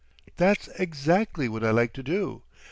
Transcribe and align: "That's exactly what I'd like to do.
"That's 0.37 0.67
exactly 0.79 1.47
what 1.47 1.63
I'd 1.63 1.75
like 1.75 1.93
to 1.93 2.01
do. 2.01 2.41